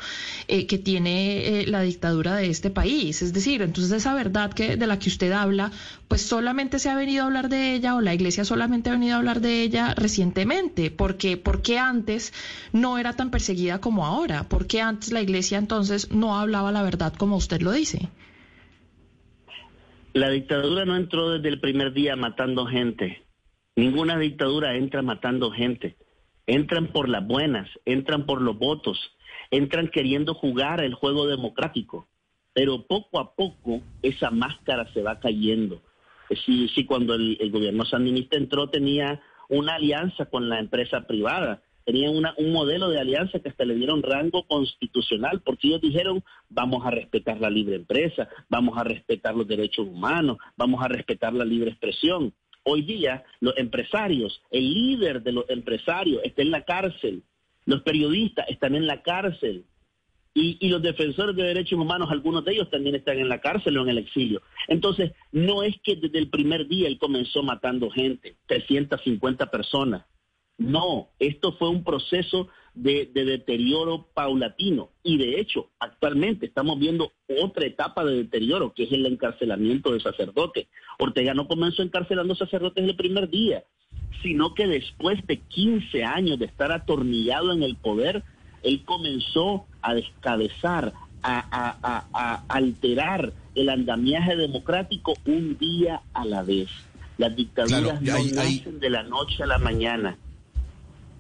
eh, 0.48 0.68
que 0.68 0.78
tiene 0.78 1.62
eh, 1.62 1.68
la 1.68 1.82
dictadura 1.82 2.36
de 2.36 2.50
este 2.50 2.70
país. 2.70 3.22
Es 3.22 3.34
decir, 3.34 3.62
entonces 3.64 3.92
esa 3.92 4.14
verdad 4.14 4.54
que 4.54 4.78
de 4.78 4.88
la 4.88 5.00
que 5.00 5.10
usted 5.10 5.32
habla, 5.32 5.72
pues 6.08 6.22
solamente 6.22 6.80
se 6.80 6.90
ha 6.90 6.96
venido 6.96 7.24
a 7.24 7.28
hablar 7.28 7.50
de 7.50 7.74
ella, 7.74 7.96
o 7.96 8.02
la 8.02 8.14
Iglesia 8.14 8.46
solamente 8.46 8.90
ha 8.90 8.94
venido 8.94 9.16
a 9.16 9.18
hablar 9.18 9.42
de 9.42 9.62
ella 9.62 9.94
recientemente. 9.96 10.90
porque 10.92 11.38
¿Por 11.38 11.62
qué 11.62 11.80
antes 11.80 12.34
no 12.74 12.98
era 12.98 13.14
tan 13.14 13.32
perseguida 13.32 13.80
como 13.82 14.06
ahora? 14.06 14.44
¿Por 14.44 14.68
qué 14.68 14.82
antes 14.82 15.12
la 15.12 15.22
Iglesia 15.22 15.58
entonces 15.58 16.12
no 16.12 16.38
hablaba 16.38 16.72
la 16.72 16.84
verdad 16.84 17.14
como 17.14 17.36
usted 17.36 17.62
lo 17.62 17.72
dice. 17.72 18.10
La 20.14 20.30
dictadura 20.30 20.86
no 20.86 20.96
entró 20.96 21.30
desde 21.30 21.50
el 21.50 21.60
primer 21.60 21.94
día 21.94 22.16
matando 22.16 22.66
gente. 22.66 23.24
Ninguna 23.76 24.18
dictadura 24.18 24.76
entra 24.76 25.02
matando 25.02 25.52
gente. 25.52 25.96
Entran 26.48 26.88
por 26.88 27.10
las 27.10 27.28
buenas, 27.28 27.70
entran 27.86 28.26
por 28.26 28.42
los 28.42 28.58
votos, 28.58 28.98
entran 29.52 29.90
queriendo 29.90 30.34
jugar 30.34 30.82
el 30.82 30.96
juego 30.96 31.28
democrático. 31.28 32.08
Pero 32.54 32.88
poco 32.88 33.20
a 33.20 33.36
poco 33.36 33.82
esa 34.02 34.32
máscara 34.32 34.92
se 34.94 35.04
va 35.04 35.20
cayendo. 35.20 35.84
Si, 36.46 36.68
si 36.70 36.86
cuando 36.86 37.14
el, 37.14 37.52
gobierno 37.52 37.86
sandinista 37.86 38.38
entró 38.38 38.70
tenía 38.70 39.22
una 39.50 39.76
alianza 39.76 40.26
con 40.26 40.50
la 40.50 40.60
empresa 40.60 41.08
privada, 41.08 41.62
tenían 41.86 42.16
una, 42.16 42.34
un 42.38 42.52
modelo 42.52 42.90
de 42.90 43.00
alianza 43.00 43.40
que 43.40 43.50
hasta 43.50 43.64
le 43.64 43.76
dieron 43.76 44.04
rango 44.04 44.46
constitucional, 44.46 45.42
porque 45.42 45.68
ellos 45.68 45.82
dijeron, 45.82 46.24
vamos 46.50 46.86
a 46.86 46.92
respetar 46.92 47.40
la 47.40 47.50
libre 47.50 47.78
empresa, 47.78 48.28
vamos 48.50 48.78
a 48.78 48.84
respetar 48.84 49.36
los 49.36 49.48
derechos 49.48 49.88
humanos, 49.88 50.38
vamos 50.58 50.84
a 50.84 50.90
respetar 50.90 51.34
la 51.34 51.46
libre 51.46 51.70
expresión. 51.70 52.34
Hoy 52.64 52.82
día 52.82 53.24
los 53.40 53.58
empresarios, 53.58 54.42
el 54.52 54.74
líder 54.74 55.24
de 55.24 55.32
los 55.32 55.50
empresarios 55.50 56.22
está 56.26 56.42
en 56.42 56.52
la 56.52 56.66
cárcel, 56.66 57.24
los 57.66 57.82
periodistas 57.84 58.50
están 58.50 58.76
en 58.76 58.86
la 58.86 59.02
cárcel 59.02 59.66
y, 60.38 60.58
y, 60.60 60.70
los 60.70 60.84
defensores 60.84 61.36
de 61.36 61.44
derechos 61.44 61.80
humanos, 61.80 62.10
algunos 62.12 62.46
de 62.46 62.54
ellos 62.54 62.70
también 62.70 62.96
están 62.96 63.18
en 63.18 63.28
la 63.28 63.42
cárcel 63.42 63.78
o 63.78 63.82
en 63.82 63.90
el 63.90 63.98
exilio. 63.98 64.44
Entonces, 64.68 65.12
no 65.32 65.64
es 65.64 65.76
que 65.84 65.96
desde 65.96 66.20
el 66.20 66.30
primer 66.30 66.68
día 66.68 66.88
él 66.88 67.00
comenzó 67.00 67.42
matando 67.42 67.90
gente, 67.90 68.36
350 68.46 69.50
personas. 69.50 70.06
No, 70.60 71.10
esto 71.20 71.54
fue 71.54 71.70
un 71.70 71.84
proceso 71.84 72.50
de, 72.74 73.10
deterioro 73.14 74.08
paulatino. 74.14 74.90
Y 75.04 75.18
de 75.18 75.40
hecho, 75.40 75.70
actualmente 75.80 76.46
estamos 76.46 76.80
viendo 76.80 77.12
otra 77.44 77.66
etapa 77.66 78.06
de 78.06 78.18
deterioro, 78.18 78.74
que 78.74 78.84
es 78.84 78.92
el 78.92 79.06
encarcelamiento 79.06 79.92
de 79.92 80.00
sacerdotes. 80.00 80.68
Ortega 81.00 81.34
no 81.34 81.48
comenzó 81.48 81.82
encarcelando 81.82 82.36
sacerdotes 82.36 82.84
el 82.84 82.96
primer 82.96 83.30
día, 83.30 83.64
sino 84.22 84.54
que 84.54 84.68
después 84.68 85.26
de 85.28 85.40
15 85.40 86.04
años 86.04 86.40
de 86.40 86.46
estar 86.46 86.72
atornillado 86.72 87.54
en 87.54 87.64
el 87.64 87.76
poder, 87.76 88.24
él 88.64 88.84
comenzó 88.84 89.66
a 89.88 89.94
descabezar, 89.94 90.94
a, 91.24 92.44
alterar 92.50 93.32
el 93.56 93.70
andamiaje 93.70 94.36
democrático 94.36 95.14
un 95.26 95.58
día 95.58 96.02
a 96.14 96.26
la 96.26 96.44
vez. 96.44 96.68
Las 97.18 97.36
dictaduras 97.36 98.02
no 98.02 98.18
nacen 98.18 98.80
de 98.80 98.90
la 98.90 99.04
noche 99.04 99.44
a 99.44 99.46
la 99.46 99.58
mañana. 99.58 100.18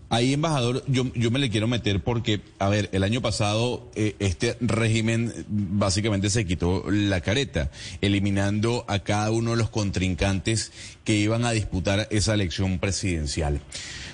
Ahí, 0.09 0.33
embajador, 0.33 0.83
yo, 0.87 1.05
yo 1.15 1.31
me 1.31 1.39
le 1.39 1.49
quiero 1.49 1.67
meter 1.67 2.01
porque, 2.01 2.41
a 2.59 2.69
ver, 2.69 2.89
el 2.93 3.03
año 3.03 3.21
pasado 3.21 3.89
eh, 3.95 4.15
este 4.19 4.55
régimen 4.61 5.33
básicamente 5.47 6.29
se 6.29 6.45
quitó 6.45 6.83
la 6.89 7.19
careta, 7.19 7.71
eliminando 7.99 8.85
a 8.87 8.99
cada 8.99 9.31
uno 9.31 9.51
de 9.51 9.57
los 9.57 9.69
contrincantes 9.69 10.71
que 11.03 11.15
iban 11.15 11.43
a 11.43 11.51
disputar 11.51 12.07
esa 12.09 12.33
elección 12.33 12.79
presidencial. 12.79 13.59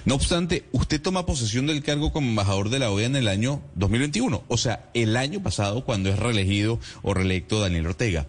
No 0.05 0.15
obstante, 0.15 0.65
usted 0.73 1.01
toma 1.01 1.25
posesión 1.25 1.65
del 1.65 1.81
cargo 1.81 2.11
como 2.11 2.27
embajador 2.27 2.69
de 2.69 2.79
la 2.79 2.91
OEA 2.91 3.05
en 3.05 3.15
el 3.15 3.29
año 3.29 3.61
2021, 3.75 4.43
o 4.47 4.57
sea, 4.57 4.89
el 4.93 5.15
año 5.15 5.41
pasado 5.41 5.85
cuando 5.85 6.09
es 6.09 6.19
reelegido 6.19 6.79
o 7.03 7.13
reelecto 7.13 7.61
Daniel 7.61 7.87
Ortega. 7.87 8.27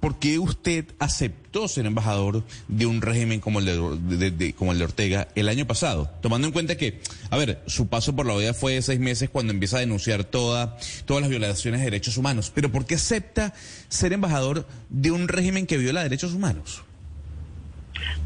¿Por 0.00 0.18
qué, 0.18 0.40
usted 0.40 0.86
aceptó 0.98 1.68
ser 1.68 1.86
embajador 1.86 2.42
de 2.66 2.86
un 2.86 3.00
régimen 3.00 3.38
como 3.38 3.60
el 3.60 3.66
de, 3.66 4.54
como 4.54 4.72
el 4.72 4.78
de 4.78 4.84
Ortega 4.84 5.28
el 5.36 5.48
año 5.48 5.68
pasado? 5.68 6.10
Tomando 6.20 6.48
en 6.48 6.52
cuenta 6.52 6.76
que, 6.76 7.00
a 7.30 7.36
ver, 7.36 7.62
su 7.68 7.86
paso 7.86 8.16
por 8.16 8.26
la 8.26 8.34
OEA 8.34 8.54
fue 8.54 8.74
de 8.74 8.82
seis 8.82 8.98
meses 8.98 9.30
cuando 9.30 9.52
empieza 9.52 9.76
a 9.76 9.80
denunciar 9.80 10.24
toda, 10.24 10.76
todas 11.04 11.20
las 11.20 11.30
violaciones 11.30 11.78
de 11.78 11.84
derechos 11.84 12.16
humanos. 12.16 12.50
Pero 12.52 12.72
¿por 12.72 12.86
qué 12.86 12.96
acepta 12.96 13.54
ser 13.88 14.12
embajador 14.12 14.66
de 14.88 15.12
un 15.12 15.28
régimen 15.28 15.68
que 15.68 15.78
viola 15.78 16.02
derechos 16.02 16.34
humanos? 16.34 16.82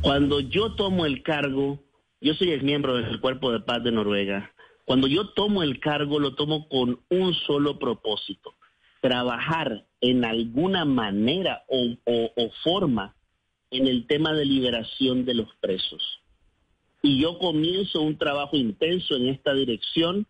Cuando 0.00 0.40
yo 0.40 0.74
tomo 0.74 1.04
el 1.04 1.22
cargo, 1.22 1.82
yo 2.20 2.34
soy 2.34 2.50
el 2.50 2.62
miembro 2.62 2.96
del 2.96 3.20
Cuerpo 3.20 3.50
de 3.50 3.60
Paz 3.60 3.82
de 3.82 3.92
Noruega. 3.92 4.52
Cuando 4.84 5.06
yo 5.06 5.30
tomo 5.30 5.62
el 5.62 5.80
cargo, 5.80 6.18
lo 6.18 6.34
tomo 6.34 6.68
con 6.68 7.00
un 7.08 7.34
solo 7.34 7.78
propósito, 7.78 8.54
trabajar 9.00 9.86
en 10.00 10.24
alguna 10.24 10.84
manera 10.84 11.64
o, 11.68 12.50
forma 12.62 13.14
en 13.70 13.86
el 13.86 14.06
tema 14.06 14.32
de 14.34 14.44
liberación 14.44 15.24
de 15.24 15.34
los 15.34 15.48
presos. 15.60 16.02
Y 17.02 17.20
yo 17.22 17.38
comienzo 17.38 18.02
un 18.02 18.18
trabajo 18.18 18.56
intenso 18.56 19.16
en 19.16 19.28
esta 19.28 19.54
dirección. 19.54 20.26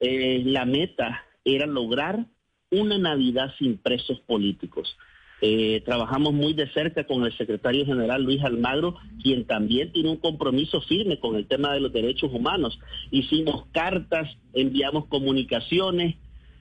Eh, 0.00 0.42
la 0.44 0.64
meta 0.64 1.24
era 1.44 1.66
lograr 1.66 2.26
una 2.70 2.98
Navidad 2.98 3.54
sin 3.58 3.78
presos 3.78 4.18
políticos. 4.20 4.96
Eh, 5.40 5.82
trabajamos 5.84 6.32
muy 6.32 6.52
de 6.52 6.68
cerca 6.72 7.04
con 7.04 7.24
el 7.24 7.36
secretario 7.36 7.86
general 7.86 8.24
Luis 8.24 8.42
Almagro, 8.42 8.96
quien 9.22 9.46
también 9.46 9.92
tiene 9.92 10.10
un 10.10 10.16
compromiso 10.16 10.80
firme 10.80 11.20
con 11.20 11.36
el 11.36 11.46
tema 11.46 11.72
de 11.72 11.80
los 11.80 11.92
derechos 11.92 12.32
humanos. 12.32 12.78
Hicimos 13.10 13.66
cartas, 13.72 14.28
enviamos 14.52 15.06
comunicaciones, 15.06 16.16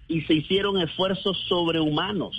y 0.07 0.21
se 0.21 0.35
hicieron 0.35 0.79
esfuerzos 0.79 1.37
sobrehumanos 1.47 2.35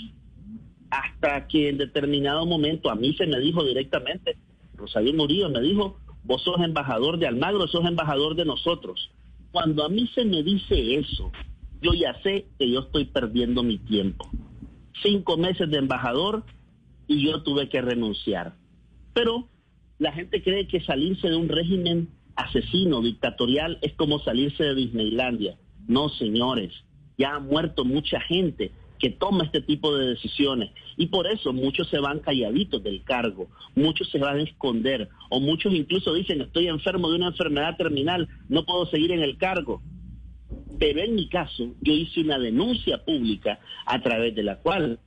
hasta 0.91 1.47
que 1.49 1.69
en 1.69 1.79
determinado 1.79 2.47
momento 2.47 2.91
a 2.91 2.95
mí 2.95 3.15
se 3.15 3.27
me 3.27 3.39
dijo 3.41 3.63
directamente, 3.63 4.39
Rosario 4.75 5.13
Murillo 5.13 5.51
me 5.51 5.61
dijo, 5.61 5.99
vos 6.25 6.43
sos 6.43 6.61
embajador 6.61 7.19
de 7.19 7.27
Almagro, 7.27 7.67
sos 7.69 7.85
embajador 7.85 8.37
de 8.37 8.47
nosotros. 8.47 9.11
Cuando 9.51 9.85
a 9.85 9.89
mí 9.91 10.09
se 10.15 10.25
me 10.25 10.43
dice 10.43 10.95
eso, 10.95 11.31
yo 11.83 11.93
ya 11.93 12.15
sé 12.23 12.47
que 12.59 12.71
yo 12.71 12.81
estoy 12.81 13.05
perdiendo 13.07 13.63
mi 13.63 13.79
tiempo. 13.79 14.31
Cinco 15.03 15.37
meses 15.37 15.71
de 15.71 15.79
embajador 15.79 16.45
y 17.07 17.25
yo 17.25 17.43
tuve 17.43 17.69
que 17.69 17.81
renunciar. 17.81 18.55
Pero 19.15 19.49
la 19.99 20.13
gente 20.13 20.43
cree 20.43 20.69
que 20.69 20.81
salirse 20.81 21.29
de 21.29 21.37
un 21.37 21.49
régimen 21.49 22.09
asesino, 22.37 23.03
dictatorial, 23.03 23.79
es 23.83 23.95
como 23.95 24.19
salirse 24.21 24.63
de 24.63 24.75
Disneylandia. 24.75 25.57
No, 25.87 26.09
señores 26.09 26.73
ya 27.19 27.35
ha 27.35 27.41
muerto 27.41 27.85
mucha 27.85 28.21
gente 28.21 28.71
que 28.99 29.11
toma 29.11 29.45
este 29.45 29.61
tipo 29.61 29.97
de 29.97 30.09
decisiones 30.09 30.71
y 30.97 31.07
por 31.07 31.27
eso 31.27 31.53
muchos 31.53 31.89
se 31.89 31.99
van 31.99 32.21
calladitos 32.21 32.83
del 32.83 33.03
cargo, 33.05 33.49
muchos 33.75 34.09
se 34.11 34.19
van 34.19 34.39
a 34.39 34.43
esconder 34.43 35.09
o 35.29 35.41
muchos 35.41 35.75
incluso 35.75 36.15
dicen 36.15 36.41
estoy 36.41 36.69
enfermo 36.69 37.11
de 37.11 37.17
una 37.17 37.29
enfermedad 37.29 37.77
terminal, 37.77 38.29
no 38.49 38.65
puedo 38.65 38.87
seguir 38.87 39.13
en 39.13 39.21
el 39.21 39.37
cargo. 39.37 39.83
Pero 40.79 41.01
en 41.01 41.15
mi 41.15 41.29
caso 41.29 41.75
yo 41.81 41.93
hice 41.93 42.21
una 42.21 42.39
denuncia 42.39 43.05
pública 43.05 43.59
a 43.85 44.01
través 44.01 44.35
de 44.35 44.43
la 44.43 44.57
cual 44.59 44.99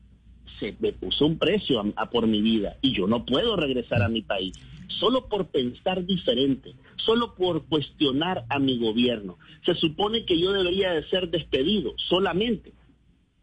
se 0.59 0.75
me 0.79 0.93
puso 0.93 1.25
un 1.25 1.37
precio 1.37 1.81
a 1.95 2.09
por 2.09 2.27
mi 2.27 2.41
vida 2.41 2.77
y 2.81 2.93
yo 2.93 3.07
no 3.07 3.25
puedo 3.25 3.55
regresar 3.55 4.03
a 4.03 4.09
mi 4.09 4.21
país 4.21 4.53
solo 4.99 5.27
por 5.27 5.47
pensar 5.47 6.05
diferente, 6.05 6.73
solo 6.97 7.33
por 7.35 7.65
cuestionar 7.65 8.45
a 8.49 8.59
mi 8.59 8.77
gobierno. 8.77 9.37
Se 9.65 9.73
supone 9.75 10.25
que 10.25 10.39
yo 10.39 10.51
debería 10.51 10.91
de 10.91 11.07
ser 11.09 11.29
despedido 11.29 11.93
solamente, 11.97 12.73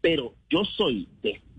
pero 0.01 0.33
yo 0.49 0.63
soy 0.63 1.07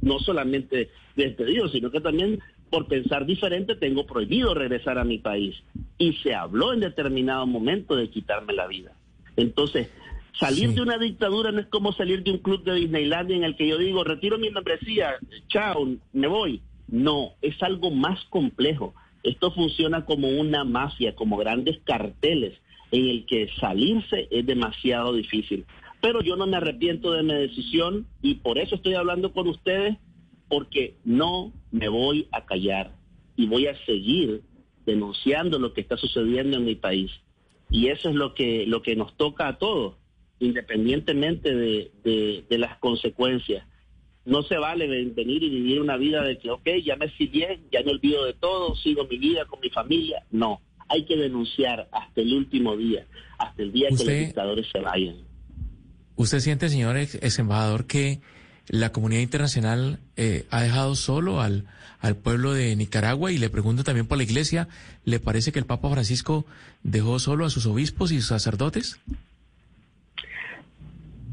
no 0.00 0.18
solamente 0.20 0.90
despedido, 1.16 1.68
sino 1.68 1.90
que 1.90 2.00
también 2.00 2.40
por 2.70 2.86
pensar 2.86 3.26
diferente 3.26 3.74
tengo 3.74 4.06
prohibido 4.06 4.54
regresar 4.54 4.98
a 4.98 5.04
mi 5.04 5.18
país. 5.18 5.56
Y 5.98 6.14
se 6.14 6.34
habló 6.34 6.72
en 6.72 6.80
determinado 6.80 7.46
momento 7.46 7.96
de 7.96 8.08
quitarme 8.08 8.52
la 8.52 8.66
vida. 8.68 8.92
Entonces, 9.36 9.90
salir 10.38 10.74
de 10.74 10.82
una 10.82 10.98
dictadura 10.98 11.52
no 11.52 11.60
es 11.60 11.66
como 11.66 11.92
salir 11.92 12.22
de 12.22 12.32
un 12.32 12.38
club 12.38 12.64
de 12.64 12.74
Disneylandia 12.74 13.36
en 13.36 13.44
el 13.44 13.56
que 13.56 13.68
yo 13.68 13.78
digo, 13.78 14.04
retiro 14.04 14.38
mi 14.38 14.50
membresía, 14.50 15.16
chao, 15.48 15.88
me 16.12 16.26
voy. 16.26 16.62
No, 16.88 17.32
es 17.40 17.62
algo 17.62 17.90
más 17.90 18.24
complejo. 18.30 18.94
Esto 19.22 19.52
funciona 19.52 20.04
como 20.04 20.28
una 20.28 20.64
mafia, 20.64 21.14
como 21.14 21.36
grandes 21.36 21.78
carteles 21.84 22.58
en 22.90 23.08
el 23.08 23.26
que 23.26 23.48
salirse 23.60 24.28
es 24.30 24.46
demasiado 24.46 25.14
difícil. 25.14 25.64
Pero 26.00 26.22
yo 26.22 26.36
no 26.36 26.46
me 26.46 26.56
arrepiento 26.56 27.12
de 27.12 27.22
mi 27.22 27.34
decisión 27.34 28.06
y 28.22 28.36
por 28.36 28.58
eso 28.58 28.76
estoy 28.76 28.94
hablando 28.94 29.32
con 29.32 29.48
ustedes, 29.48 29.96
porque 30.48 30.96
no 31.04 31.52
me 31.70 31.88
voy 31.88 32.26
a 32.32 32.44
callar 32.44 32.92
y 33.36 33.46
voy 33.46 33.66
a 33.66 33.76
seguir 33.84 34.42
denunciando 34.86 35.58
lo 35.58 35.72
que 35.72 35.82
está 35.82 35.96
sucediendo 35.96 36.56
en 36.56 36.64
mi 36.64 36.74
país. 36.74 37.10
Y 37.70 37.88
eso 37.88 38.08
es 38.08 38.16
lo 38.16 38.34
que, 38.34 38.66
lo 38.66 38.82
que 38.82 38.96
nos 38.96 39.16
toca 39.16 39.46
a 39.46 39.58
todos, 39.58 39.94
independientemente 40.40 41.54
de, 41.54 41.92
de 42.48 42.58
las 42.58 42.78
consecuencias. 42.78 43.64
No 44.24 44.42
se 44.42 44.56
vale 44.58 44.86
venir 44.86 45.42
y 45.42 45.48
vivir 45.48 45.80
una 45.80 45.96
vida 45.96 46.22
de 46.22 46.38
que, 46.38 46.50
ok, 46.50 46.68
ya 46.84 46.96
me 46.96 47.06
bien, 47.18 47.62
ya 47.72 47.82
me 47.82 47.92
olvido 47.92 48.24
de 48.24 48.34
todo, 48.34 48.74
sigo 48.76 49.06
mi 49.06 49.18
vida 49.18 49.44
con 49.46 49.60
mi 49.60 49.70
familia. 49.70 50.24
No, 50.30 50.60
hay 50.88 51.04
que 51.04 51.16
denunciar 51.16 51.88
hasta 51.92 52.20
el 52.20 52.34
último 52.34 52.76
día, 52.76 53.06
hasta 53.38 53.62
el 53.62 53.72
día 53.72 53.88
que 53.88 54.04
los 54.04 54.06
dictadores 54.06 54.66
se 54.70 54.80
vayan. 54.80 55.16
¿Usted 56.16 56.40
siente, 56.40 56.68
señor 56.68 56.96
ex, 56.96 57.38
embajador, 57.38 57.86
que 57.86 58.20
la 58.68 58.92
comunidad 58.92 59.22
internacional 59.22 60.00
eh, 60.16 60.44
ha 60.50 60.62
dejado 60.62 60.94
solo 60.96 61.40
al, 61.40 61.64
al 62.00 62.16
pueblo 62.16 62.52
de 62.52 62.76
Nicaragua? 62.76 63.32
Y 63.32 63.38
le 63.38 63.48
pregunto 63.48 63.84
también 63.84 64.06
por 64.06 64.18
la 64.18 64.24
iglesia, 64.24 64.68
¿le 65.04 65.18
parece 65.18 65.50
que 65.50 65.58
el 65.58 65.66
Papa 65.66 65.88
Francisco 65.90 66.44
dejó 66.82 67.18
solo 67.18 67.46
a 67.46 67.50
sus 67.50 67.66
obispos 67.66 68.12
y 68.12 68.18
sus 68.18 68.28
sacerdotes? 68.28 69.00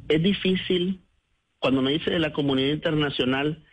Es 0.07 0.23
difícil 0.23 1.01
cuando 1.59 1.81
me 1.81 1.91
dice 1.91 2.11
de 2.11 2.19
la 2.19 2.33
comunidad 2.33 2.73
internacional, 2.73 3.63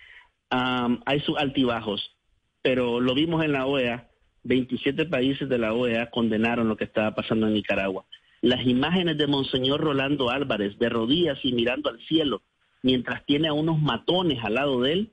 hay 0.50 1.20
sus 1.20 1.36
altibajos, 1.36 2.16
pero 2.62 3.00
lo 3.00 3.14
vimos 3.14 3.44
en 3.44 3.52
la 3.52 3.66
OEA, 3.66 4.10
27 4.44 5.06
países 5.06 5.48
de 5.48 5.58
la 5.58 5.72
OEA 5.74 6.10
condenaron 6.10 6.68
lo 6.68 6.76
que 6.76 6.84
estaba 6.84 7.14
pasando 7.14 7.46
en 7.46 7.54
Nicaragua. 7.54 8.04
Las 8.40 8.66
imágenes 8.66 9.16
de 9.16 9.26
Monseñor 9.26 9.80
Rolando 9.80 10.30
Álvarez 10.30 10.78
de 10.78 10.88
rodillas 10.88 11.38
y 11.42 11.52
mirando 11.52 11.88
al 11.90 11.98
cielo 12.06 12.42
mientras 12.82 13.24
tiene 13.24 13.48
a 13.48 13.54
unos 13.54 13.80
matones 13.80 14.44
al 14.44 14.54
lado 14.54 14.82
de 14.82 14.92
él, 14.92 15.12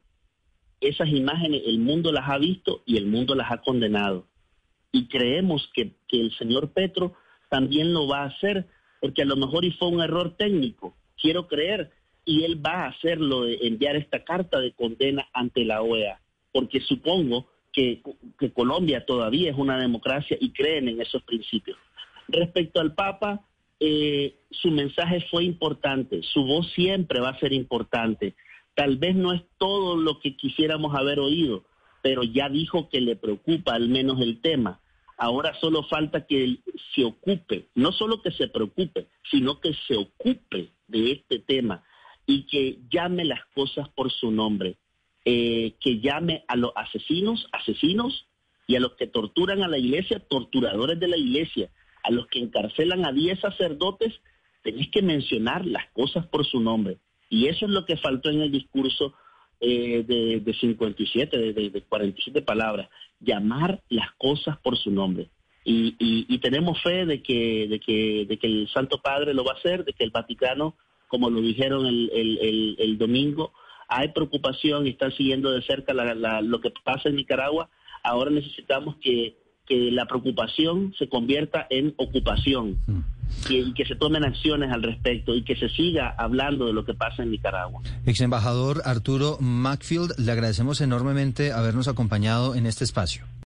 esas 0.81 1.07
imágenes 1.07 1.61
el 1.65 1.79
mundo 1.79 2.11
las 2.11 2.29
ha 2.29 2.37
visto 2.37 2.83
y 2.85 2.97
el 2.97 3.05
mundo 3.05 3.33
las 3.33 3.51
ha 3.51 3.61
condenado. 3.61 4.27
Y 4.91 5.07
creemos 5.07 5.69
que, 5.73 5.93
que 6.09 6.19
el 6.19 6.35
señor 6.37 6.73
Petro 6.73 7.13
también 7.49 7.93
lo 7.93 8.07
va 8.07 8.23
a 8.23 8.27
hacer, 8.27 8.67
porque 8.99 9.21
a 9.21 9.25
lo 9.25 9.37
mejor 9.37 9.63
y 9.63 9.71
fue 9.71 9.87
un 9.87 10.01
error 10.01 10.35
técnico, 10.35 10.95
quiero 11.21 11.47
creer, 11.47 11.91
y 12.25 12.43
él 12.43 12.63
va 12.63 12.85
a 12.85 12.89
hacerlo 12.89 13.43
de 13.43 13.59
enviar 13.61 13.95
esta 13.95 14.23
carta 14.23 14.59
de 14.59 14.73
condena 14.73 15.27
ante 15.33 15.65
la 15.65 15.81
OEA, 15.81 16.19
porque 16.51 16.81
supongo 16.81 17.47
que, 17.71 18.01
Colombia 18.53 19.05
todavía 19.05 19.49
es 19.51 19.57
una 19.57 19.79
democracia 19.79 20.37
y 20.39 20.51
creen 20.51 20.89
en 20.89 21.01
esos 21.01 21.23
principios. 21.23 21.77
Respecto 22.27 22.79
al 22.79 22.93
Papa, 22.93 23.41
eh, 23.79 24.35
su 24.51 24.69
mensaje 24.71 25.25
fue 25.31 25.43
importante, 25.45 26.21
su 26.21 26.43
voz 26.43 26.69
siempre 26.73 27.19
va 27.19 27.29
a 27.29 27.39
ser 27.39 27.53
importante. 27.53 28.35
Tal 28.75 28.97
vez 28.97 29.15
no 29.15 29.33
es 29.33 29.41
todo 29.57 29.95
lo 29.95 30.19
que 30.19 30.35
quisiéramos 30.35 30.95
haber 30.95 31.19
oído, 31.19 31.63
pero 32.01 32.23
ya 32.23 32.49
dijo 32.49 32.89
que 32.89 33.01
le 33.01 33.15
preocupa 33.15 33.73
al 33.73 33.89
menos 33.89 34.21
el 34.21 34.41
tema. 34.41 34.79
Ahora 35.23 35.53
solo 35.61 35.83
falta 35.83 36.25
que 36.25 36.57
se 36.95 37.05
ocupe, 37.05 37.67
no 37.75 37.91
solo 37.91 38.23
que 38.23 38.31
se 38.31 38.47
preocupe, 38.47 39.07
sino 39.29 39.59
que 39.59 39.71
se 39.87 39.95
ocupe 39.95 40.71
de 40.87 41.11
este 41.11 41.37
tema 41.37 41.83
y 42.25 42.47
que 42.47 42.79
llame 42.89 43.25
las 43.25 43.45
cosas 43.53 43.87
por 43.89 44.11
su 44.11 44.31
nombre, 44.31 44.77
eh, 45.23 45.75
que 45.79 45.99
llame 45.99 46.43
a 46.47 46.55
los 46.55 46.71
asesinos, 46.75 47.47
asesinos, 47.51 48.25
y 48.65 48.77
a 48.77 48.79
los 48.79 48.93
que 48.93 49.05
torturan 49.05 49.61
a 49.61 49.67
la 49.67 49.77
iglesia, 49.77 50.25
torturadores 50.27 50.99
de 50.99 51.09
la 51.09 51.17
iglesia, 51.17 51.69
a 52.03 52.09
los 52.09 52.25
que 52.25 52.39
encarcelan 52.39 53.05
a 53.05 53.11
10 53.11 53.41
sacerdotes, 53.41 54.19
tenéis 54.63 54.89
que 54.89 55.03
mencionar 55.03 55.67
las 55.67 55.87
cosas 55.91 56.25
por 56.25 56.47
su 56.47 56.59
nombre. 56.61 56.97
Y 57.29 57.45
eso 57.45 57.65
es 57.65 57.71
lo 57.71 57.85
que 57.85 57.97
faltó 57.97 58.31
en 58.31 58.41
el 58.41 58.51
discurso 58.51 59.13
eh, 59.61 60.03
de, 60.07 60.39
de, 60.39 60.53
57, 60.53 61.37
de, 61.37 61.69
de, 61.69 61.81
47 61.83 62.41
palabras, 62.41 62.89
llamar 63.19 63.81
las 63.89 64.11
cosas 64.17 64.57
por 64.57 64.77
su 64.77 64.91
nombre. 64.91 65.29
Y, 65.63 65.95
y, 65.99 66.37
tenemos 66.39 66.81
fe 66.81 67.05
de 67.05 67.21
que, 67.21 67.67
de, 67.67 67.79
que, 67.79 68.25
de 68.27 68.37
que 68.39 68.47
el 68.47 68.67
Santo 68.69 68.99
Padre 68.99 69.35
lo 69.35 69.43
va 69.43 69.53
a 69.53 69.57
hacer, 69.57 69.85
de 69.85 69.93
que 69.93 70.03
el 70.03 70.09
Vaticano, 70.09 70.75
como 71.07 71.29
lo 71.29 71.39
dijeron 71.39 71.85
el, 71.85 72.09
el, 72.11 72.75
el, 72.79 72.97
domingo, 72.97 73.53
hay 73.87 74.07
preocupación 74.07 74.87
y 74.87 74.91
están 74.91 75.11
siguiendo 75.11 75.51
de 75.51 75.61
cerca 75.61 75.93
lo 75.93 76.61
que 76.61 76.73
pasa 76.83 77.09
en 77.09 77.15
Nicaragua. 77.15 77.69
Ahora 78.03 78.31
necesitamos 78.31 78.95
que 78.95 79.35
que 79.71 79.91
la 79.91 80.05
preocupación 80.05 80.93
se 80.97 81.07
convierta 81.07 81.65
en 81.69 81.93
ocupación 81.97 82.77
mm. 83.50 83.51
y, 83.51 83.73
que 83.73 83.85
se 83.85 83.95
tomen 83.95 84.23
acciones 84.23 84.71
al 84.71 84.83
respecto 84.83 85.33
y 85.35 85.43
que 85.43 85.55
se 85.55 85.69
siga 85.69 86.15
hablando 86.17 86.65
de 86.65 86.73
lo 86.73 86.85
que 86.85 86.93
pasa 86.93 87.23
en 87.23 87.31
Nicaragua. 87.31 87.81
Ex 88.05 88.21
embajador 88.21 88.81
Arturo 88.85 89.38
Macfield, 89.39 90.13
le 90.17 90.31
agradecemos 90.31 90.81
enormemente 90.81 91.51
habernos 91.51 91.88
acompañado 91.88 92.55
en 92.55 92.65
este 92.65 92.83
espacio. 92.83 93.25